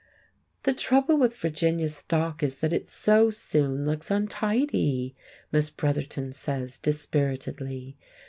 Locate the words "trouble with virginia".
0.73-1.87